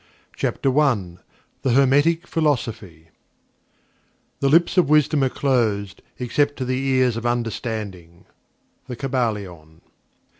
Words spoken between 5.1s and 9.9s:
are closed, except to the ears of Understanding" The Kybalion.